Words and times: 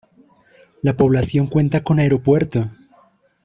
La 0.81 0.97
población 0.97 1.45
cuenta 1.45 1.83
con 1.83 1.99
aeropuerto. 1.99 2.71